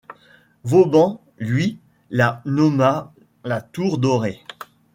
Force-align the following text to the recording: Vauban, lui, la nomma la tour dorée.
Vauban, 0.63 1.21
lui, 1.37 1.77
la 2.09 2.41
nomma 2.45 3.13
la 3.43 3.61
tour 3.61 3.99
dorée. 3.99 4.39